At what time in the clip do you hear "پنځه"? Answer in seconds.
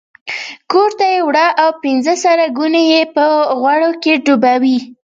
1.83-2.13